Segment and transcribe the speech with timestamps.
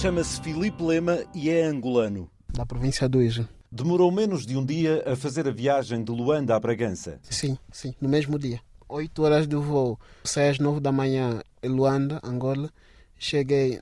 [0.00, 2.30] Chama-se Filipe Lema e é angolano.
[2.54, 3.48] Da província do Ija.
[3.68, 7.18] Demorou menos de um dia a fazer a viagem de Luanda a Bragança.
[7.28, 8.60] Sim, sim, no mesmo dia.
[8.88, 9.98] Oito horas de voo.
[10.22, 12.70] Saí às nove da manhã em Luanda, Angola.
[13.18, 13.80] Cheguei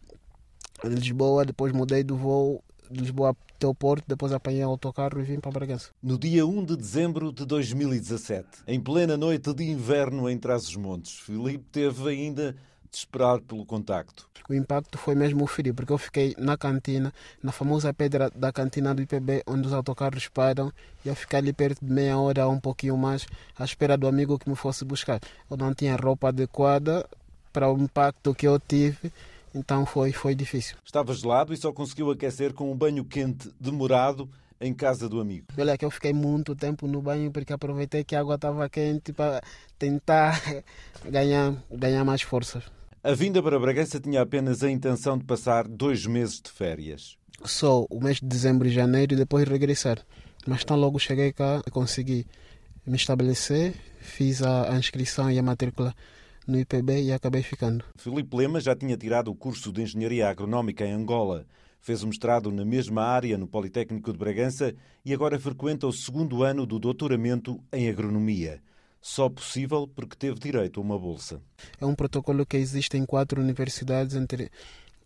[0.83, 5.21] em Lisboa, depois mudei do voo de Lisboa até o Porto, depois apanhei o autocarro
[5.21, 5.91] e vim para Bragança.
[6.03, 11.65] No dia 1 de dezembro de 2017, em plena noite de inverno em Trás-os-Montes, Filipe
[11.71, 12.57] teve ainda
[12.97, 14.27] de esperar pelo contacto.
[14.49, 18.51] O impacto foi mesmo o frio, porque eu fiquei na cantina, na famosa pedra da
[18.51, 20.73] cantina do IPB, onde os autocarros param,
[21.05, 23.27] e eu fiquei ali perto de meia hora, um pouquinho mais,
[23.59, 25.21] à espera do amigo que me fosse buscar.
[25.51, 27.07] Eu não tinha roupa adequada
[27.53, 29.13] para o impacto que eu tive,
[29.55, 30.77] então foi, foi difícil.
[30.85, 35.47] Estava gelado e só conseguiu aquecer com um banho quente demorado em casa do amigo.
[35.59, 39.13] Olha que eu fiquei muito tempo no banho porque aproveitei que a água estava quente
[39.13, 39.43] para
[39.79, 40.41] tentar
[41.05, 42.76] ganhar, ganhar mais forças.
[43.07, 47.17] A vinda para Bragança tinha apenas a intenção de passar dois meses de férias.
[47.45, 50.05] Só o mês de dezembro e janeiro e depois regressar.
[50.45, 52.27] Mas tão logo cheguei cá, consegui
[52.85, 55.95] me estabelecer, fiz a inscrição e a matrícula
[56.49, 57.85] no IPB e acabei ficando.
[57.97, 61.47] Filipe Lema já tinha tirado o curso de Engenharia Agronómica em Angola.
[61.81, 66.43] Fez o mestrado na mesma área no Politécnico de Bragança e agora frequenta o segundo
[66.43, 68.61] ano do doutoramento em Agronomia
[69.07, 71.41] só possível porque teve direito a uma bolsa.
[71.81, 74.51] É um protocolo que existe em quatro universidades, entre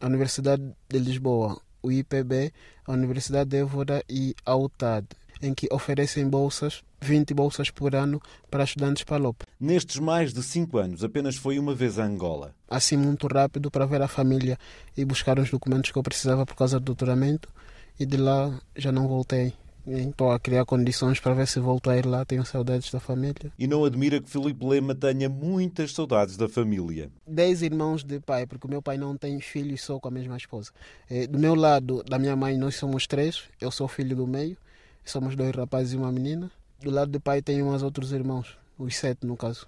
[0.01, 2.51] a Universidade de Lisboa, o IPB,
[2.87, 5.07] a Universidade de Évora e a UTAD,
[5.43, 9.43] em que oferecem bolsas, 20 bolsas por ano para estudantes PALOP.
[9.61, 12.55] Nestes mais de cinco anos, apenas foi uma vez a Angola.
[12.71, 14.59] Assim, muito rápido para ver a família
[14.97, 17.51] e buscar os documentos que eu precisava por causa do doutoramento,
[17.99, 19.53] e de lá já não voltei.
[19.87, 22.25] Estou a criar condições para ver se volto a ir lá.
[22.25, 23.53] Tenho saudades da família.
[23.59, 27.11] E não admira que Filipe Lema tenha muitas saudades da família.
[27.27, 30.37] Dez irmãos de pai, porque o meu pai não tem filhos só com a mesma
[30.37, 30.71] esposa.
[31.09, 33.45] É, do meu lado, da minha mãe, nós somos três.
[33.61, 34.57] Eu sou filho do meio.
[35.05, 36.51] Somos dois rapazes e uma menina.
[36.81, 39.67] Do lado do pai, tenho uns outros irmãos, os sete no caso,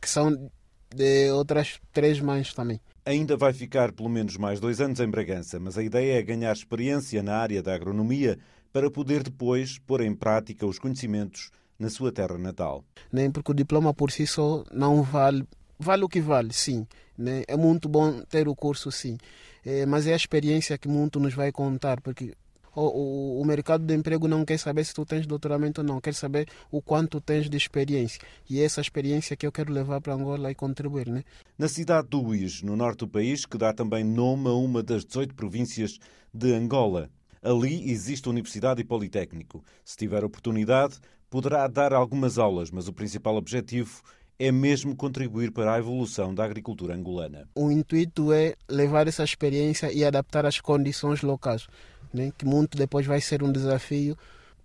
[0.00, 0.50] que são
[0.94, 2.80] de outras três mães também.
[3.04, 6.52] Ainda vai ficar pelo menos mais dois anos em Bragança, mas a ideia é ganhar
[6.52, 8.38] experiência na área da agronomia
[8.74, 12.84] para poder depois pôr em prática os conhecimentos na sua terra natal.
[13.12, 15.46] Nem porque o diploma por si só não vale,
[15.78, 16.84] vale o que vale, sim.
[17.16, 17.44] Né?
[17.46, 19.16] É muito bom ter o curso, sim.
[19.64, 22.34] É, mas é a experiência que muito nos vai contar, porque
[22.74, 26.00] o, o, o, mercado de emprego não quer saber se tu tens doutoramento ou não,
[26.00, 28.20] quer saber o quanto tens de experiência.
[28.50, 31.08] E é essa experiência que eu quero levar para Angola e contribuir.
[31.08, 31.22] Né?
[31.56, 35.04] Na cidade do Uís, no norte do país, que dá também nome a uma das
[35.04, 36.00] 18 províncias
[36.32, 37.08] de Angola.
[37.44, 39.62] Ali existe universidade e politécnico.
[39.84, 44.00] Se tiver oportunidade, poderá dar algumas aulas, mas o principal objetivo
[44.38, 47.46] é mesmo contribuir para a evolução da agricultura angolana.
[47.54, 51.66] O intuito é levar essa experiência e adaptar às condições locais,
[52.14, 52.32] né?
[52.36, 54.16] que muito depois vai ser um desafio.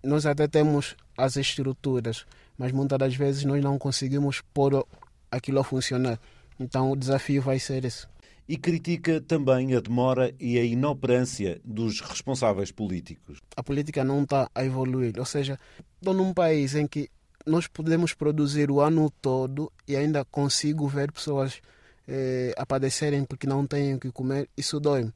[0.02, 2.24] Nós até temos as estruturas,
[2.56, 4.86] mas muitas das vezes nós não conseguimos pôr
[5.30, 6.18] aquilo a funcionar.
[6.58, 8.06] Então o desafio vai ser esse
[8.50, 13.38] e critica também a demora e a inoperância dos responsáveis políticos.
[13.56, 15.56] A política não está a evoluir, ou seja,
[16.00, 17.08] estou num país em que
[17.46, 21.62] nós podemos produzir o ano todo e ainda consigo ver pessoas
[22.08, 25.12] eh, a padecerem porque não têm o que comer, isso dói-me.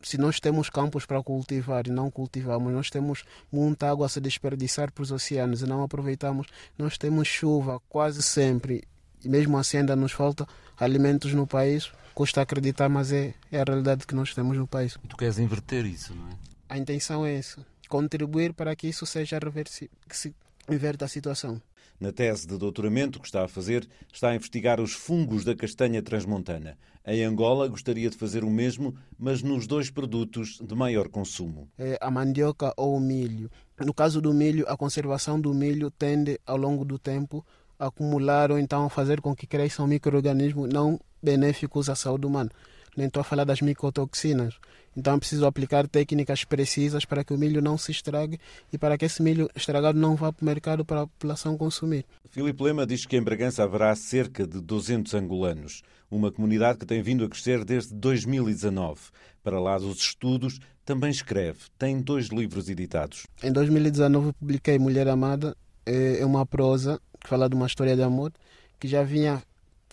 [0.00, 3.22] Se nós temos campos para cultivar e não cultivamos, nós temos
[3.52, 6.46] muita água a se desperdiçar para os oceanos e não aproveitamos,
[6.78, 8.82] nós temos chuva quase sempre
[9.22, 10.46] e mesmo assim ainda nos falta
[10.78, 14.98] alimentos no país custa acreditar, mas é, é a realidade que nós temos no país.
[15.04, 16.32] E tu queres inverter isso, não é?
[16.68, 20.34] A intenção é essa, contribuir para que isso seja reversível, que se
[20.68, 21.62] inverta a situação.
[22.00, 26.02] Na tese de doutoramento que está a fazer, está a investigar os fungos da castanha
[26.02, 26.76] transmontana.
[27.06, 31.68] Em Angola, gostaria de fazer o mesmo, mas nos dois produtos de maior consumo.
[31.78, 33.48] É a mandioca ou o milho.
[33.78, 37.46] No caso do milho, a conservação do milho tende, ao longo do tempo,
[37.78, 42.50] a acumular ou então a fazer com que cresçam micro-organismos não benéficos à saúde humana.
[42.96, 44.54] Nem estou a falar das micotoxinas.
[44.96, 48.40] Então é preciso aplicar técnicas precisas para que o milho não se estrague
[48.72, 52.04] e para que esse milho estragado não vá para o mercado para a população consumir.
[52.30, 57.00] Filipe Lema diz que em Bragança haverá cerca de 200 angolanos, uma comunidade que tem
[57.00, 59.00] vindo a crescer desde 2019.
[59.44, 61.60] Para lá dos estudos, também escreve.
[61.78, 63.24] Tem dois livros editados.
[63.42, 65.56] Em 2019 publiquei Mulher Amada,
[65.86, 68.32] é uma prosa que fala de uma história de amor
[68.80, 69.42] que já vinha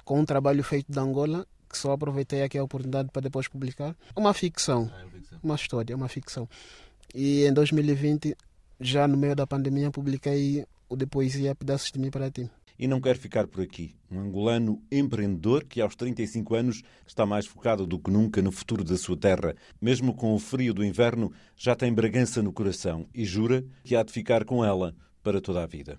[0.06, 3.96] com um trabalho feito de Angola, que só aproveitei aqui a oportunidade para depois publicar.
[4.16, 4.90] Uma ficção,
[5.44, 6.48] uma história, uma ficção.
[7.14, 8.38] E em 2020,
[8.80, 12.50] já no meio da pandemia, publiquei o de poesia Pedaços de Mim para Ti.
[12.78, 13.96] e não quer ficar por aqui.
[14.12, 18.84] Um angolano empreendedor que, aos 35 anos, está mais focado do que nunca no futuro
[18.84, 19.56] da sua terra.
[19.82, 24.04] Mesmo com o frio do inverno, já tem Bragança no coração e jura que há
[24.04, 24.94] de ficar com ela
[25.24, 25.98] para toda a vida.